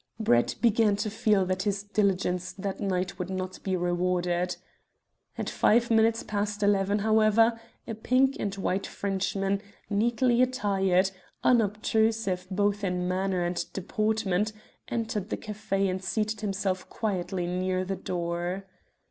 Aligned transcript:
Brett 0.19 0.55
began 0.63 0.95
to 0.95 1.11
feel 1.11 1.45
that 1.45 1.61
his 1.61 1.83
diligence 1.83 2.53
that 2.53 2.79
night 2.79 3.19
would 3.19 3.29
not 3.29 3.61
be 3.61 3.75
rewarded. 3.77 4.57
At 5.37 5.47
five 5.47 5.91
minutes 5.91 6.23
past 6.23 6.63
eleven, 6.63 6.97
however, 6.97 7.61
a 7.87 7.93
pink 7.93 8.35
and 8.39 8.51
white 8.55 8.87
Frenchman, 8.87 9.61
neatly 9.91 10.41
attired, 10.41 11.11
unobtrusive 11.43 12.47
both 12.49 12.83
in 12.83 13.07
manner 13.07 13.43
and 13.45 13.63
deportment, 13.73 14.53
entered 14.87 15.29
the 15.29 15.37
café 15.37 15.87
and 15.87 16.03
seated 16.03 16.41
himself 16.41 16.89
quietly 16.89 17.45
near 17.45 17.85
the 17.85 17.95
door. 17.95 18.65